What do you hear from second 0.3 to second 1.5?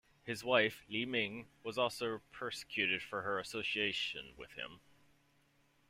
wife, Li Ming,